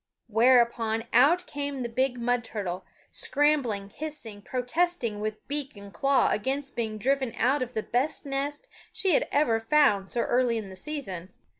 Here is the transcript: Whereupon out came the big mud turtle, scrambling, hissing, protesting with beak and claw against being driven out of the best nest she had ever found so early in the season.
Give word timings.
Whereupon 0.25 1.03
out 1.13 1.45
came 1.45 1.83
the 1.83 1.87
big 1.87 2.17
mud 2.19 2.43
turtle, 2.43 2.83
scrambling, 3.11 3.89
hissing, 3.91 4.41
protesting 4.41 5.19
with 5.19 5.47
beak 5.47 5.75
and 5.77 5.93
claw 5.93 6.31
against 6.31 6.75
being 6.75 6.97
driven 6.97 7.35
out 7.37 7.61
of 7.61 7.75
the 7.75 7.83
best 7.83 8.25
nest 8.25 8.67
she 8.91 9.13
had 9.13 9.27
ever 9.31 9.59
found 9.59 10.09
so 10.09 10.21
early 10.21 10.57
in 10.57 10.71
the 10.71 10.75
season. 10.75 11.29